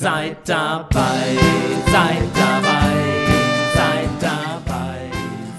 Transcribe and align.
Seid 0.00 0.48
dabei, 0.48 1.36
seid 1.92 2.22
dabei, 2.34 2.94
seid 3.74 4.08
dabei, 4.18 5.10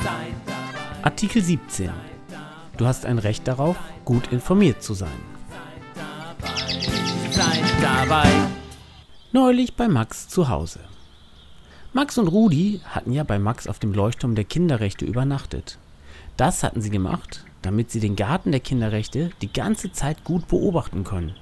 seid 0.03 0.33
dabei. 0.47 1.03
Artikel 1.03 1.43
17. 1.43 1.91
Du 2.75 2.87
hast 2.87 3.05
ein 3.05 3.19
Recht 3.19 3.47
darauf, 3.47 3.77
gut 4.03 4.31
informiert 4.31 4.81
zu 4.81 4.95
sein. 4.95 5.21
Seid 7.29 7.63
dabei. 7.83 8.31
Neulich 9.31 9.75
bei 9.75 9.87
Max 9.87 10.27
zu 10.27 10.49
Hause. 10.49 10.79
Max 11.93 12.17
und 12.17 12.27
Rudi 12.27 12.81
hatten 12.89 13.13
ja 13.13 13.23
bei 13.23 13.37
Max 13.37 13.67
auf 13.67 13.77
dem 13.77 13.93
Leuchtturm 13.93 14.33
der 14.33 14.45
Kinderrechte 14.45 15.05
übernachtet. 15.05 15.77
Das 16.35 16.63
hatten 16.63 16.81
sie 16.81 16.89
gemacht, 16.89 17.45
damit 17.61 17.91
sie 17.91 17.99
den 17.99 18.15
Garten 18.15 18.49
der 18.49 18.61
Kinderrechte 18.61 19.29
die 19.43 19.53
ganze 19.53 19.91
Zeit 19.91 20.23
gut 20.23 20.47
beobachten 20.47 21.03
können. 21.03 21.35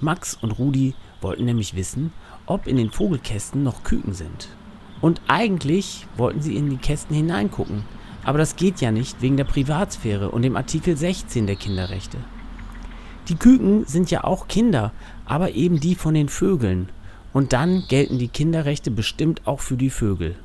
Max 0.00 0.38
und 0.40 0.58
Rudi 0.58 0.94
wollten 1.20 1.44
nämlich 1.44 1.74
wissen, 1.74 2.12
ob 2.46 2.66
in 2.66 2.76
den 2.76 2.90
Vogelkästen 2.90 3.62
noch 3.62 3.82
Küken 3.82 4.14
sind. 4.14 4.48
Und 5.00 5.20
eigentlich 5.28 6.06
wollten 6.16 6.40
sie 6.40 6.56
in 6.56 6.70
die 6.70 6.76
Kästen 6.76 7.14
hineingucken, 7.14 7.84
aber 8.24 8.38
das 8.38 8.56
geht 8.56 8.80
ja 8.80 8.90
nicht 8.90 9.22
wegen 9.22 9.36
der 9.36 9.44
Privatsphäre 9.44 10.30
und 10.30 10.42
dem 10.42 10.56
Artikel 10.56 10.96
16 10.96 11.46
der 11.46 11.56
Kinderrechte. 11.56 12.18
Die 13.28 13.36
Küken 13.36 13.86
sind 13.86 14.10
ja 14.10 14.24
auch 14.24 14.46
Kinder, 14.46 14.92
aber 15.24 15.52
eben 15.52 15.80
die 15.80 15.96
von 15.96 16.14
den 16.14 16.28
Vögeln. 16.28 16.88
Und 17.32 17.52
dann 17.52 17.84
gelten 17.88 18.18
die 18.18 18.28
Kinderrechte 18.28 18.90
bestimmt 18.90 19.46
auch 19.46 19.60
für 19.60 19.76
die 19.76 19.90
Vögel. 19.90 20.36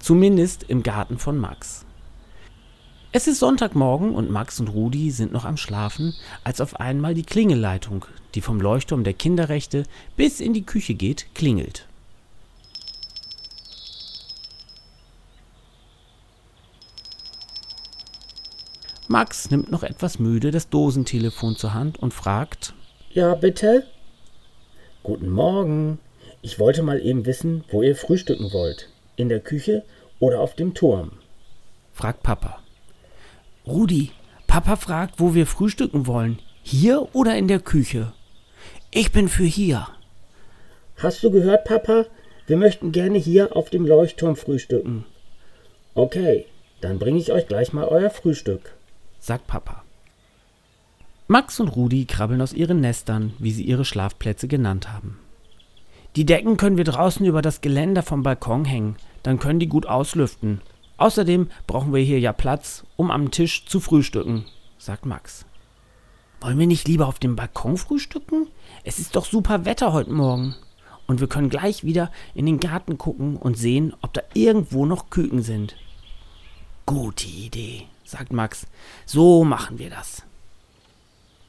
Zumindest 0.00 0.64
im 0.64 0.82
Garten 0.82 1.18
von 1.18 1.38
Max. 1.38 1.85
Es 3.16 3.26
ist 3.26 3.38
Sonntagmorgen 3.38 4.14
und 4.14 4.30
Max 4.30 4.60
und 4.60 4.68
Rudi 4.68 5.10
sind 5.10 5.32
noch 5.32 5.46
am 5.46 5.56
Schlafen, 5.56 6.14
als 6.44 6.60
auf 6.60 6.78
einmal 6.80 7.14
die 7.14 7.22
Klingelleitung, 7.22 8.04
die 8.34 8.42
vom 8.42 8.60
Leuchtturm 8.60 9.04
der 9.04 9.14
Kinderrechte 9.14 9.84
bis 10.18 10.38
in 10.38 10.52
die 10.52 10.66
Küche 10.66 10.92
geht, 10.92 11.24
klingelt. 11.34 11.86
Max 19.08 19.50
nimmt 19.50 19.70
noch 19.70 19.82
etwas 19.82 20.18
müde 20.18 20.50
das 20.50 20.68
Dosentelefon 20.68 21.56
zur 21.56 21.72
Hand 21.72 21.98
und 21.98 22.12
fragt: 22.12 22.74
Ja, 23.14 23.34
bitte? 23.34 23.86
Guten 25.02 25.30
Morgen. 25.30 26.00
Ich 26.42 26.58
wollte 26.58 26.82
mal 26.82 27.00
eben 27.00 27.24
wissen, 27.24 27.64
wo 27.70 27.80
ihr 27.82 27.96
frühstücken 27.96 28.52
wollt. 28.52 28.90
In 29.16 29.30
der 29.30 29.40
Küche 29.40 29.86
oder 30.18 30.40
auf 30.40 30.54
dem 30.54 30.74
Turm? 30.74 31.12
fragt 31.94 32.22
Papa. 32.22 32.58
Rudi, 33.66 34.12
Papa 34.46 34.76
fragt, 34.76 35.18
wo 35.18 35.34
wir 35.34 35.46
frühstücken 35.46 36.06
wollen. 36.06 36.38
Hier 36.62 37.14
oder 37.14 37.36
in 37.36 37.48
der 37.48 37.60
Küche? 37.60 38.12
Ich 38.92 39.12
bin 39.12 39.28
für 39.28 39.44
hier. 39.44 39.88
Hast 40.96 41.22
du 41.22 41.30
gehört, 41.30 41.64
Papa? 41.64 42.06
Wir 42.46 42.56
möchten 42.56 42.92
gerne 42.92 43.18
hier 43.18 43.56
auf 43.56 43.70
dem 43.70 43.86
Leuchtturm 43.86 44.36
frühstücken. 44.36 45.04
Okay, 45.94 46.46
dann 46.80 46.98
bringe 46.98 47.18
ich 47.18 47.32
euch 47.32 47.48
gleich 47.48 47.72
mal 47.72 47.86
euer 47.88 48.10
Frühstück. 48.10 48.74
sagt 49.18 49.46
Papa. 49.48 49.82
Max 51.26 51.58
und 51.58 51.68
Rudi 51.68 52.04
krabbeln 52.04 52.40
aus 52.40 52.52
ihren 52.52 52.80
Nestern, 52.80 53.32
wie 53.40 53.50
sie 53.50 53.64
ihre 53.64 53.84
Schlafplätze 53.84 54.46
genannt 54.46 54.92
haben. 54.92 55.18
Die 56.14 56.24
Decken 56.24 56.56
können 56.56 56.76
wir 56.76 56.84
draußen 56.84 57.26
über 57.26 57.42
das 57.42 57.60
Geländer 57.60 58.04
vom 58.04 58.22
Balkon 58.22 58.64
hängen, 58.64 58.96
dann 59.24 59.40
können 59.40 59.58
die 59.58 59.66
gut 59.66 59.86
auslüften. 59.86 60.60
Außerdem 60.98 61.50
brauchen 61.66 61.92
wir 61.92 62.02
hier 62.02 62.20
ja 62.20 62.32
Platz, 62.32 62.84
um 62.96 63.10
am 63.10 63.30
Tisch 63.30 63.66
zu 63.66 63.80
frühstücken, 63.80 64.46
sagt 64.78 65.04
Max. 65.04 65.44
Wollen 66.40 66.58
wir 66.58 66.66
nicht 66.66 66.88
lieber 66.88 67.06
auf 67.06 67.18
dem 67.18 67.36
Balkon 67.36 67.76
frühstücken? 67.76 68.48
Es 68.84 68.98
ist 68.98 69.16
doch 69.16 69.24
super 69.24 69.64
Wetter 69.64 69.92
heute 69.92 70.12
Morgen. 70.12 70.54
Und 71.06 71.20
wir 71.20 71.28
können 71.28 71.50
gleich 71.50 71.84
wieder 71.84 72.10
in 72.34 72.46
den 72.46 72.60
Garten 72.60 72.98
gucken 72.98 73.36
und 73.36 73.56
sehen, 73.56 73.94
ob 74.02 74.12
da 74.12 74.22
irgendwo 74.34 74.86
noch 74.86 75.10
Küken 75.10 75.42
sind. 75.42 75.76
Gute 76.84 77.26
Idee, 77.26 77.86
sagt 78.04 78.32
Max. 78.32 78.66
So 79.06 79.44
machen 79.44 79.78
wir 79.78 79.90
das. 79.90 80.22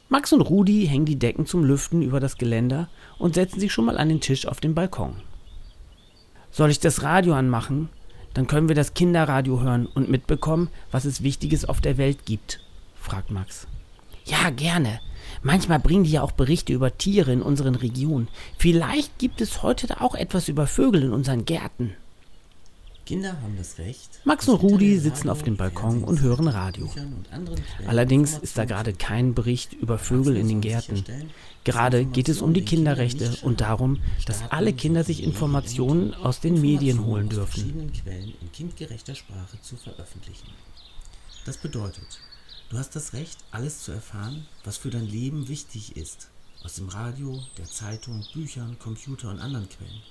Max 0.10 0.32
und 0.32 0.42
Rudi 0.42 0.88
hängen 0.88 1.06
die 1.06 1.20
Decken 1.20 1.46
zum 1.46 1.64
Lüften 1.64 2.02
über 2.02 2.20
das 2.20 2.38
Geländer 2.38 2.88
und 3.18 3.36
setzen 3.36 3.60
sich 3.60 3.74
schon 3.74 3.86
mal 3.86 3.98
an 3.98 4.10
den 4.10 4.22
Tisch 4.22 4.48
auf 4.48 4.62
dem 4.62 4.74
Balkon. 4.74 5.22
Soll 6.50 6.72
ich 6.72 6.80
das 6.80 7.04
Radio 7.04 7.34
anmachen? 7.34 7.90
Dann 8.38 8.46
können 8.46 8.68
wir 8.68 8.76
das 8.76 8.94
Kinderradio 8.94 9.62
hören 9.62 9.88
und 9.88 10.10
mitbekommen, 10.10 10.70
was 10.92 11.06
es 11.06 11.24
Wichtiges 11.24 11.66
auf 11.66 11.82
der 11.82 11.98
Welt 11.98 12.28
gibt, 12.28 12.60
fragt 12.94 13.32
Max. 13.32 13.66
Ja, 14.26 14.52
gerne. 14.52 15.00
Manchmal 15.42 15.80
bringen 15.80 16.04
die 16.04 16.12
ja 16.12 16.22
auch 16.22 16.34
Berichte 16.34 16.72
über 16.72 16.96
Tiere 16.96 17.34
in 17.34 17.42
unseren 17.42 17.74
Regionen. 17.74 18.28
Vielleicht 18.60 19.18
gibt 19.18 19.42
es 19.42 19.64
heute 19.64 19.88
da 19.88 20.02
auch 20.02 20.14
etwas 20.14 20.50
über 20.50 20.68
Vögel 20.68 21.02
in 21.06 21.14
unseren 21.14 21.46
Gärten. 21.46 21.96
Kinder 23.08 23.42
haben 23.42 23.56
das 23.58 23.78
Recht. 23.78 24.20
Max 24.26 24.50
und 24.50 24.62
Rudi 24.62 24.98
sitzen 25.00 25.30
auf 25.30 25.42
dem 25.42 25.56
Balkon 25.56 26.04
und 26.04 26.20
hören 26.20 26.50
Radio. 26.50 26.90
Allerdings 27.88 28.38
ist 28.38 28.58
da 28.58 28.66
gerade 28.66 28.92
kein 28.92 29.34
Bericht 29.34 29.72
über 29.72 29.98
Vögel 29.98 30.36
in 30.36 30.50
den 30.50 30.60
Gärten. 30.60 31.06
Gerade 31.64 32.04
geht 32.04 32.28
es 32.28 32.42
um 32.42 32.54
die 32.54 32.66
Kinderrechte 32.66 33.38
und 33.44 33.62
darum, 33.62 34.02
dass 34.26 34.52
alle 34.52 34.74
Kinder 34.74 35.06
sich 35.06 35.24
Informationen 35.24 36.14
aus 36.16 36.42
den 36.42 36.60
Medien 36.60 37.06
holen 37.06 37.30
dürfen. 37.30 37.62
verschiedenen 37.62 37.94
Quellen 37.94 38.34
in 38.42 38.52
kindgerechter 38.52 39.16
Sprache 39.16 39.58
zu 39.62 39.78
veröffentlichen. 39.78 40.50
Das 41.46 41.58
bedeutet, 41.58 42.20
du 42.70 42.78
hast 42.78 42.94
das 42.98 43.14
Recht, 43.14 43.38
alles 43.52 43.84
zu 43.84 43.94
erfahren, 43.94 44.48
was 44.66 44.76
für 44.76 44.90
dein 44.90 45.08
Leben 45.08 45.48
wichtig 45.48 45.96
ist. 45.96 46.28
Aus 46.66 46.76
dem 46.76 46.90
Radio, 46.90 47.40
der 47.58 47.66
Zeitung, 47.68 48.26
Büchern, 48.34 48.78
Computer 48.80 49.30
und 49.30 49.40
anderen 49.40 49.70
Quellen. 49.70 50.02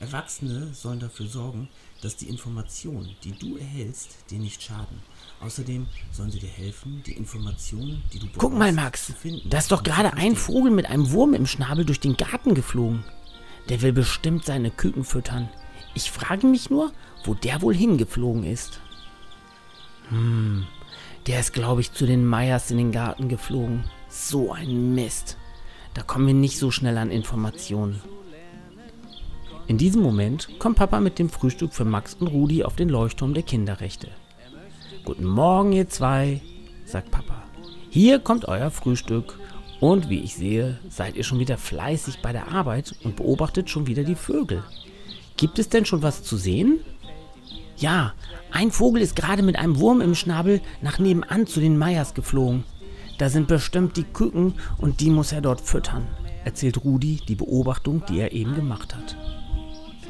Erwachsene 0.00 0.72
sollen 0.74 1.00
dafür 1.00 1.26
sorgen, 1.26 1.68
dass 2.02 2.16
die 2.16 2.28
Informationen, 2.28 3.16
die 3.24 3.32
du 3.32 3.56
erhältst, 3.56 4.30
dir 4.30 4.38
nicht 4.38 4.62
schaden. 4.62 5.02
Außerdem 5.40 5.86
sollen 6.12 6.30
sie 6.30 6.38
dir 6.38 6.48
helfen, 6.48 7.02
die 7.04 7.12
Informationen, 7.12 8.02
die 8.12 8.20
du 8.20 8.26
Guck 8.36 8.52
mal, 8.52 8.72
brauchst, 8.72 9.10
Max, 9.10 9.12
da 9.46 9.58
ist 9.58 9.72
doch 9.72 9.82
gerade 9.82 10.14
ein. 10.14 10.36
Vogel 10.36 10.70
mit 10.70 10.86
einem 10.86 11.10
Wurm 11.10 11.34
im 11.34 11.46
Schnabel 11.46 11.84
durch 11.84 11.98
den 12.00 12.16
Garten 12.16 12.54
geflogen. 12.54 13.04
Der 13.68 13.82
will 13.82 13.92
bestimmt 13.92 14.44
seine 14.44 14.70
Küken 14.70 15.04
füttern. 15.04 15.48
Ich 15.94 16.10
frage 16.10 16.46
mich 16.46 16.70
nur, 16.70 16.92
wo 17.24 17.34
der 17.34 17.60
wohl 17.60 17.74
hingeflogen 17.74 18.44
ist. 18.44 18.80
Hm, 20.10 20.66
der 21.26 21.40
ist, 21.40 21.52
glaube 21.52 21.80
ich, 21.80 21.92
zu 21.92 22.06
den 22.06 22.24
Meyers 22.24 22.70
in 22.70 22.78
den 22.78 22.92
Garten 22.92 23.28
geflogen. 23.28 23.84
So 24.08 24.52
ein 24.52 24.94
Mist. 24.94 25.36
Da 25.94 26.02
kommen 26.02 26.28
wir 26.28 26.34
nicht 26.34 26.58
so 26.58 26.70
schnell 26.70 26.96
an 26.98 27.10
Informationen. 27.10 28.00
In 29.68 29.76
diesem 29.76 30.00
Moment 30.00 30.48
kommt 30.58 30.78
Papa 30.78 30.98
mit 30.98 31.18
dem 31.18 31.28
Frühstück 31.28 31.74
für 31.74 31.84
Max 31.84 32.14
und 32.14 32.28
Rudi 32.28 32.64
auf 32.64 32.74
den 32.74 32.88
Leuchtturm 32.88 33.34
der 33.34 33.42
Kinderrechte. 33.42 34.08
Guten 35.04 35.26
Morgen, 35.26 35.72
ihr 35.72 35.86
zwei, 35.90 36.40
sagt 36.86 37.10
Papa. 37.10 37.42
Hier 37.90 38.18
kommt 38.18 38.48
euer 38.48 38.70
Frühstück. 38.70 39.38
Und 39.78 40.08
wie 40.08 40.20
ich 40.20 40.34
sehe, 40.34 40.78
seid 40.88 41.16
ihr 41.16 41.22
schon 41.22 41.38
wieder 41.38 41.58
fleißig 41.58 42.22
bei 42.22 42.32
der 42.32 42.50
Arbeit 42.50 42.94
und 43.04 43.16
beobachtet 43.16 43.68
schon 43.68 43.86
wieder 43.86 44.04
die 44.04 44.14
Vögel. 44.14 44.64
Gibt 45.36 45.58
es 45.58 45.68
denn 45.68 45.84
schon 45.84 46.02
was 46.02 46.22
zu 46.22 46.38
sehen? 46.38 46.80
Ja, 47.76 48.14
ein 48.50 48.72
Vogel 48.72 49.02
ist 49.02 49.16
gerade 49.16 49.42
mit 49.42 49.56
einem 49.56 49.78
Wurm 49.78 50.00
im 50.00 50.14
Schnabel 50.14 50.62
nach 50.80 50.98
nebenan 50.98 51.46
zu 51.46 51.60
den 51.60 51.76
Meyers 51.76 52.14
geflogen. 52.14 52.64
Da 53.18 53.28
sind 53.28 53.48
bestimmt 53.48 53.98
die 53.98 54.04
Küken 54.04 54.54
und 54.78 55.00
die 55.00 55.10
muss 55.10 55.32
er 55.32 55.42
dort 55.42 55.60
füttern, 55.60 56.06
erzählt 56.46 56.82
Rudi 56.84 57.20
die 57.28 57.34
Beobachtung, 57.34 58.02
die 58.08 58.18
er 58.18 58.32
eben 58.32 58.54
gemacht 58.54 58.96
hat. 58.96 59.14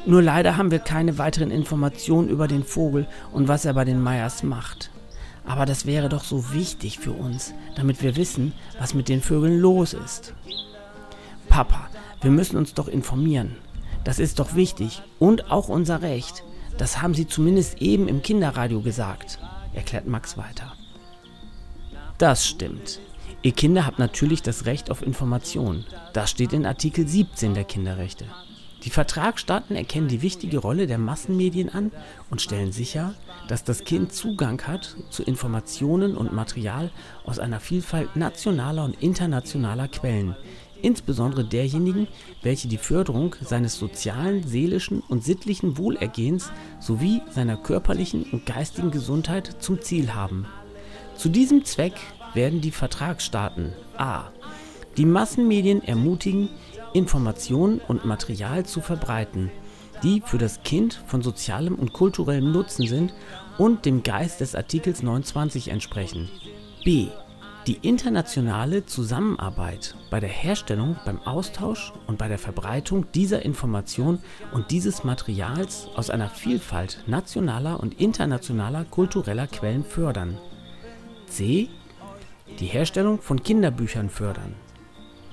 Nur 0.05 0.21
leider 0.21 0.57
haben 0.57 0.71
wir 0.71 0.79
keine 0.79 1.17
weiteren 1.17 1.51
Informationen 1.51 2.29
über 2.29 2.47
den 2.47 2.63
Vogel 2.63 3.07
und 3.31 3.47
was 3.47 3.65
er 3.65 3.73
bei 3.73 3.85
den 3.85 4.01
Meyers 4.01 4.43
macht. 4.43 4.91
Aber 5.45 5.65
das 5.65 5.85
wäre 5.85 6.09
doch 6.09 6.23
so 6.23 6.53
wichtig 6.53 6.99
für 6.99 7.11
uns, 7.11 7.53
damit 7.75 8.01
wir 8.01 8.15
wissen, 8.15 8.53
was 8.79 8.93
mit 8.93 9.09
den 9.09 9.21
Vögeln 9.21 9.59
los 9.59 9.93
ist. 9.93 10.33
Papa, 11.47 11.89
wir 12.21 12.31
müssen 12.31 12.57
uns 12.57 12.73
doch 12.73 12.87
informieren. 12.87 13.55
Das 14.03 14.19
ist 14.19 14.39
doch 14.39 14.55
wichtig 14.55 15.01
und 15.19 15.51
auch 15.51 15.69
unser 15.69 16.01
Recht. 16.01 16.43
Das 16.77 17.01
haben 17.01 17.13
Sie 17.13 17.27
zumindest 17.27 17.81
eben 17.81 18.07
im 18.07 18.21
Kinderradio 18.21 18.81
gesagt, 18.81 19.39
erklärt 19.73 20.07
Max 20.07 20.37
weiter. 20.37 20.73
Das 22.17 22.47
stimmt. 22.47 22.99
Ihr 23.41 23.51
Kinder 23.53 23.85
habt 23.85 23.99
natürlich 23.99 24.41
das 24.41 24.65
Recht 24.65 24.91
auf 24.91 25.01
Information. 25.01 25.85
Das 26.13 26.29
steht 26.29 26.53
in 26.53 26.65
Artikel 26.65 27.07
17 27.07 27.53
der 27.53 27.63
Kinderrechte. 27.63 28.25
Die 28.83 28.89
Vertragsstaaten 28.89 29.75
erkennen 29.75 30.07
die 30.07 30.21
wichtige 30.21 30.59
Rolle 30.59 30.87
der 30.87 30.97
Massenmedien 30.97 31.69
an 31.69 31.91
und 32.29 32.41
stellen 32.41 32.71
sicher, 32.71 33.13
dass 33.49 33.65
das 33.65 33.83
Kind 33.83 34.13
Zugang 34.13 34.61
hat 34.61 34.95
zu 35.09 35.23
Informationen 35.23 36.15
und 36.15 36.31
Material 36.31 36.89
aus 37.25 37.39
einer 37.39 37.59
Vielfalt 37.59 38.15
nationaler 38.15 38.85
und 38.85 39.01
internationaler 39.01 39.89
Quellen, 39.89 40.35
insbesondere 40.81 41.43
derjenigen, 41.43 42.07
welche 42.41 42.69
die 42.69 42.77
Förderung 42.77 43.35
seines 43.41 43.77
sozialen, 43.77 44.47
seelischen 44.47 45.01
und 45.01 45.25
sittlichen 45.25 45.77
Wohlergehens 45.77 46.51
sowie 46.79 47.21
seiner 47.31 47.57
körperlichen 47.57 48.23
und 48.31 48.45
geistigen 48.45 48.91
Gesundheit 48.91 49.57
zum 49.59 49.81
Ziel 49.81 50.13
haben. 50.13 50.45
Zu 51.17 51.27
diesem 51.27 51.65
Zweck 51.65 51.95
werden 52.33 52.61
die 52.61 52.71
Vertragsstaaten 52.71 53.73
a. 53.97 54.31
die 54.95 55.05
Massenmedien 55.05 55.83
ermutigen, 55.83 56.47
Informationen 56.93 57.79
und 57.87 58.05
Material 58.05 58.65
zu 58.65 58.81
verbreiten, 58.81 59.51
die 60.03 60.21
für 60.25 60.37
das 60.37 60.63
Kind 60.63 61.01
von 61.07 61.21
sozialem 61.21 61.75
und 61.75 61.93
kulturellem 61.93 62.51
Nutzen 62.51 62.87
sind 62.87 63.13
und 63.57 63.85
dem 63.85 64.03
Geist 64.03 64.41
des 64.41 64.55
Artikels 64.55 65.03
29 65.03 65.69
entsprechen. 65.69 66.29
b. 66.83 67.07
Die 67.67 67.87
internationale 67.87 68.85
Zusammenarbeit 68.85 69.95
bei 70.09 70.19
der 70.19 70.29
Herstellung, 70.29 70.95
beim 71.05 71.19
Austausch 71.19 71.93
und 72.07 72.17
bei 72.17 72.27
der 72.27 72.39
Verbreitung 72.39 73.11
dieser 73.11 73.43
Information 73.43 74.19
und 74.53 74.71
dieses 74.71 75.03
Materials 75.03 75.87
aus 75.95 76.09
einer 76.09 76.29
Vielfalt 76.29 77.03
nationaler 77.05 77.79
und 77.79 77.99
internationaler 77.99 78.85
kultureller 78.85 79.45
Quellen 79.47 79.83
fördern. 79.83 80.37
c. 81.27 81.69
Die 82.59 82.65
Herstellung 82.65 83.21
von 83.21 83.43
Kinderbüchern 83.43 84.09
fördern. 84.09 84.55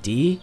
d 0.04 0.40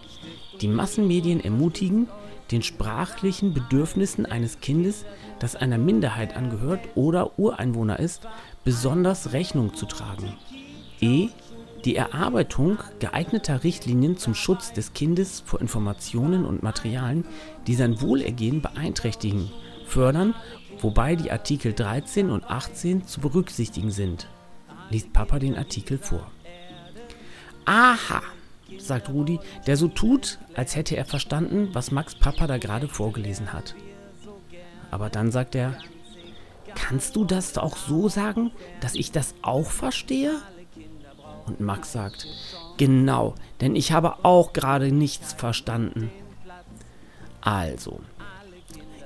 die 0.64 0.70
Massenmedien 0.70 1.44
ermutigen, 1.44 2.08
den 2.52 2.64
sprachlichen 2.64 3.54
Bedürfnissen 3.54 4.26
eines 4.26 4.62
Kindes, 4.62 5.06
das 5.40 5.56
einer 5.56 5.78
Minderheit 5.78 6.38
angehört 6.38 6.80
oder 6.96 7.38
Ureinwohner 7.38 8.00
ist, 8.00 8.28
besonders 8.64 9.34
Rechnung 9.34 9.76
zu 9.76 9.86
tragen. 9.86 10.34
E. 11.02 11.28
Die 11.84 11.98
Erarbeitung 11.98 12.78
geeigneter 13.00 13.66
Richtlinien 13.66 14.16
zum 14.16 14.36
Schutz 14.36 14.72
des 14.72 14.94
Kindes 14.94 15.44
vor 15.46 15.60
Informationen 15.60 16.46
und 16.46 16.64
Materialien, 16.64 17.26
die 17.68 17.76
sein 17.76 18.00
Wohlergehen 18.00 18.62
beeinträchtigen, 18.62 19.52
fördern, 19.86 20.34
wobei 20.80 21.18
die 21.18 21.30
Artikel 21.30 21.74
13 21.74 22.30
und 22.30 22.50
18 22.50 23.06
zu 23.06 23.20
berücksichtigen 23.20 23.92
sind. 23.92 24.30
Liest 24.90 25.12
Papa 25.12 25.40
den 25.40 25.58
Artikel 25.58 25.98
vor. 25.98 26.32
Aha! 27.66 28.22
Sagt 28.78 29.10
Rudi, 29.10 29.40
der 29.68 29.78
so 29.78 29.88
tut, 29.88 30.40
als 30.56 30.76
hätte 30.76 30.96
er 30.96 31.06
verstanden, 31.06 31.70
was 31.74 31.92
Max 31.92 32.16
Papa 32.16 32.48
da 32.48 32.58
gerade 32.58 32.88
vorgelesen 32.88 33.54
hat. 33.54 33.76
Aber 34.92 35.10
dann 35.10 35.32
sagt 35.32 35.56
er, 35.56 35.78
kannst 36.76 37.16
du 37.16 37.26
das 37.26 37.58
auch 37.58 37.78
so 37.78 38.10
sagen, 38.10 38.52
dass 38.82 38.96
ich 38.96 39.12
das 39.12 39.34
auch 39.42 39.70
verstehe? 39.70 40.40
Und 41.46 41.60
Max 41.60 41.92
sagt, 41.92 42.28
genau, 42.78 43.36
denn 43.60 43.76
ich 43.76 43.92
habe 43.92 44.24
auch 44.24 44.54
gerade 44.54 44.92
nichts 44.92 45.34
verstanden. 45.34 46.10
Also, 47.42 48.00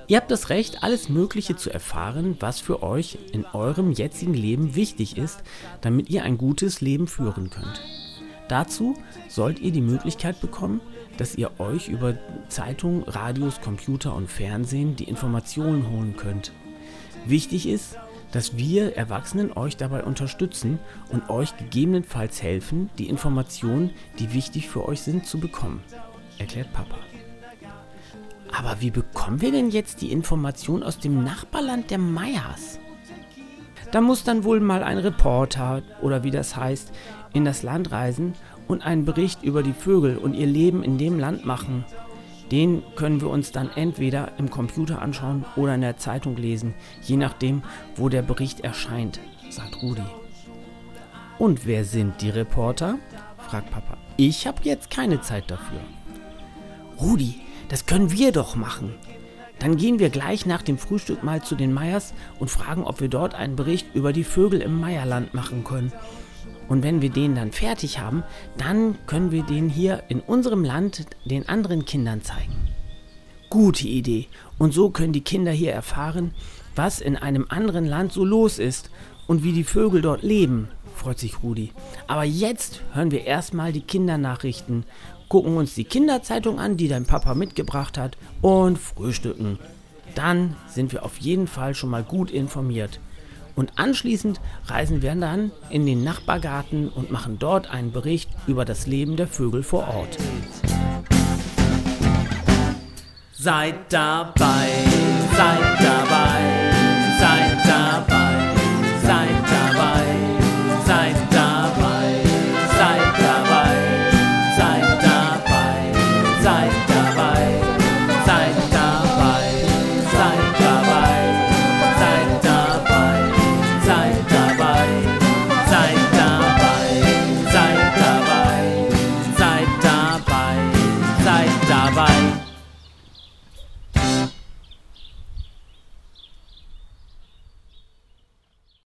ihr 0.06 0.18
habt 0.18 0.30
das 0.30 0.48
Recht, 0.48 0.82
alles 0.84 1.08
Mögliche 1.08 1.56
zu 1.56 1.70
erfahren, 1.70 2.36
was 2.38 2.60
für 2.60 2.82
euch 2.82 3.18
in 3.32 3.44
eurem 3.46 3.90
jetzigen 3.90 4.34
Leben 4.34 4.76
wichtig 4.76 5.16
ist, 5.16 5.42
damit 5.80 6.08
ihr 6.10 6.22
ein 6.22 6.38
gutes 6.38 6.80
Leben 6.80 7.08
führen 7.08 7.50
könnt. 7.50 7.82
Dazu 8.48 8.94
sollt 9.28 9.60
ihr 9.60 9.72
die 9.72 9.82
Möglichkeit 9.82 10.40
bekommen, 10.40 10.80
dass 11.18 11.34
ihr 11.34 11.60
euch 11.60 11.88
über 11.88 12.14
Zeitungen, 12.48 13.02
Radios, 13.04 13.60
Computer 13.60 14.14
und 14.14 14.30
Fernsehen 14.30 14.96
die 14.96 15.04
Informationen 15.04 15.90
holen 15.90 16.16
könnt. 16.16 16.52
Wichtig 17.26 17.68
ist, 17.68 17.98
dass 18.32 18.56
wir 18.56 18.96
Erwachsenen 18.96 19.52
euch 19.52 19.76
dabei 19.76 20.04
unterstützen 20.04 20.78
und 21.10 21.28
euch 21.30 21.56
gegebenenfalls 21.56 22.42
helfen, 22.42 22.90
die 22.98 23.08
Informationen, 23.08 23.90
die 24.18 24.32
wichtig 24.32 24.68
für 24.68 24.86
euch 24.86 25.02
sind, 25.02 25.26
zu 25.26 25.38
bekommen, 25.38 25.82
erklärt 26.38 26.72
Papa. 26.72 26.98
Aber 28.56 28.80
wie 28.80 28.90
bekommen 28.90 29.40
wir 29.40 29.52
denn 29.52 29.70
jetzt 29.70 30.00
die 30.00 30.12
Information 30.12 30.82
aus 30.82 30.98
dem 30.98 31.22
Nachbarland 31.22 31.90
der 31.90 31.98
Meyers? 31.98 32.78
Da 33.92 34.02
muss 34.02 34.24
dann 34.24 34.44
wohl 34.44 34.60
mal 34.60 34.82
ein 34.82 34.98
Reporter 34.98 35.82
oder 36.02 36.22
wie 36.22 36.30
das 36.30 36.56
heißt, 36.56 36.92
in 37.32 37.44
das 37.44 37.62
Land 37.62 37.90
reisen 37.92 38.34
und 38.66 38.82
einen 38.82 39.04
Bericht 39.04 39.42
über 39.42 39.62
die 39.62 39.72
Vögel 39.72 40.16
und 40.16 40.34
ihr 40.34 40.46
Leben 40.46 40.82
in 40.82 40.98
dem 40.98 41.18
Land 41.18 41.44
machen. 41.44 41.84
Den 42.50 42.82
können 42.96 43.20
wir 43.20 43.28
uns 43.28 43.52
dann 43.52 43.70
entweder 43.74 44.32
im 44.38 44.50
Computer 44.50 45.02
anschauen 45.02 45.44
oder 45.56 45.74
in 45.74 45.82
der 45.82 45.98
Zeitung 45.98 46.36
lesen, 46.36 46.74
je 47.02 47.16
nachdem, 47.16 47.62
wo 47.96 48.08
der 48.08 48.22
Bericht 48.22 48.60
erscheint, 48.60 49.20
sagt 49.50 49.82
Rudi. 49.82 50.02
Und 51.38 51.66
wer 51.66 51.84
sind 51.84 52.20
die 52.20 52.30
Reporter? 52.30 52.98
fragt 53.38 53.70
Papa. 53.70 53.96
Ich 54.16 54.46
habe 54.46 54.58
jetzt 54.64 54.90
keine 54.90 55.20
Zeit 55.20 55.50
dafür. 55.50 55.80
Rudi, 57.00 57.40
das 57.68 57.86
können 57.86 58.10
wir 58.10 58.32
doch 58.32 58.56
machen. 58.56 58.94
Dann 59.58 59.76
gehen 59.76 59.98
wir 59.98 60.10
gleich 60.10 60.46
nach 60.46 60.62
dem 60.62 60.78
Frühstück 60.78 61.22
mal 61.22 61.42
zu 61.42 61.54
den 61.54 61.72
Meyers 61.72 62.14
und 62.38 62.50
fragen, 62.50 62.84
ob 62.84 63.00
wir 63.00 63.08
dort 63.08 63.34
einen 63.34 63.56
Bericht 63.56 63.94
über 63.94 64.12
die 64.12 64.24
Vögel 64.24 64.60
im 64.60 64.80
Meierland 64.80 65.34
machen 65.34 65.64
können. 65.64 65.92
Und 66.68 66.82
wenn 66.82 67.00
wir 67.00 67.10
den 67.10 67.34
dann 67.34 67.52
fertig 67.52 67.98
haben, 67.98 68.22
dann 68.56 68.96
können 69.06 69.32
wir 69.32 69.42
den 69.42 69.68
hier 69.68 70.04
in 70.08 70.20
unserem 70.20 70.64
Land 70.64 71.06
den 71.24 71.48
anderen 71.48 71.84
Kindern 71.84 72.22
zeigen. 72.22 72.54
Gute 73.50 73.88
Idee. 73.88 74.26
Und 74.58 74.74
so 74.74 74.90
können 74.90 75.12
die 75.12 75.24
Kinder 75.24 75.52
hier 75.52 75.72
erfahren, 75.72 76.32
was 76.76 77.00
in 77.00 77.16
einem 77.16 77.46
anderen 77.48 77.86
Land 77.86 78.12
so 78.12 78.24
los 78.24 78.58
ist 78.58 78.90
und 79.26 79.42
wie 79.42 79.52
die 79.52 79.64
Vögel 79.64 80.02
dort 80.02 80.22
leben, 80.22 80.68
freut 80.94 81.18
sich 81.18 81.42
Rudi. 81.42 81.72
Aber 82.06 82.24
jetzt 82.24 82.82
hören 82.92 83.10
wir 83.10 83.24
erstmal 83.24 83.72
die 83.72 83.80
Kindernachrichten, 83.80 84.84
gucken 85.28 85.56
uns 85.56 85.74
die 85.74 85.84
Kinderzeitung 85.84 86.58
an, 86.58 86.76
die 86.76 86.88
dein 86.88 87.06
Papa 87.06 87.34
mitgebracht 87.34 87.96
hat 87.96 88.16
und 88.42 88.78
frühstücken. 88.78 89.58
Dann 90.14 90.56
sind 90.66 90.92
wir 90.92 91.04
auf 91.04 91.18
jeden 91.18 91.46
Fall 91.46 91.74
schon 91.74 91.90
mal 91.90 92.02
gut 92.02 92.30
informiert. 92.30 93.00
Und 93.58 93.72
anschließend 93.74 94.40
reisen 94.68 95.02
wir 95.02 95.16
dann 95.16 95.50
in 95.68 95.84
den 95.84 96.04
Nachbargarten 96.04 96.88
und 96.90 97.10
machen 97.10 97.40
dort 97.40 97.68
einen 97.68 97.90
Bericht 97.90 98.30
über 98.46 98.64
das 98.64 98.86
Leben 98.86 99.16
der 99.16 99.26
Vögel 99.26 99.64
vor 99.64 99.88
Ort. 99.88 100.16
Seid 103.32 103.74
dabei 103.88 104.68